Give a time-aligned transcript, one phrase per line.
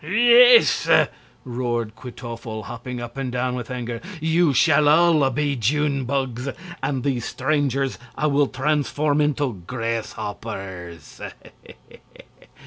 [0.03, 0.89] "Yes!"
[1.45, 6.49] roared Kwytoffle, hopping up and down with anger, "you shall all be June bugs,
[6.81, 11.21] and these strangers I will transform into grasshoppers!"